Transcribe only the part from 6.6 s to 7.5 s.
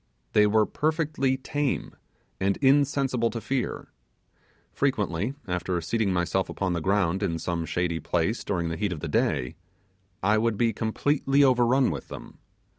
the ground in